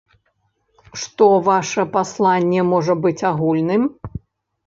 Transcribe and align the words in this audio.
Што 1.01 1.25
ваша 1.47 1.85
пасланне 1.97 2.61
можа 2.71 2.93
быць 3.05 3.25
агульным? 3.31 3.83